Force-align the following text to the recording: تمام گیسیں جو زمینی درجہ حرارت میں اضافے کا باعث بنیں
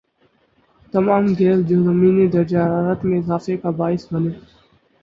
تمام 0.93 1.23
گیسیں 1.29 1.67
جو 1.67 1.77
زمینی 1.83 2.25
درجہ 2.27 2.61
حرارت 2.65 2.99
میں 3.05 3.17
اضافے 3.19 3.57
کا 3.57 3.69
باعث 3.77 4.03
بنیں 4.11 4.37